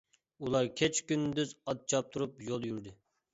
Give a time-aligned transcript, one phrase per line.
[0.45, 2.97] ئۇلار كېچە-كۈندۈز ئات چاپتۇرۇپ يول يۈردى.